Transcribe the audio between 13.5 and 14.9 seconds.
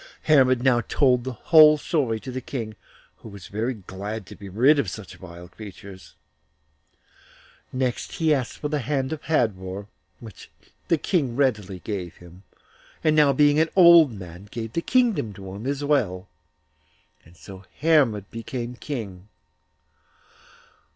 now an old man, gave the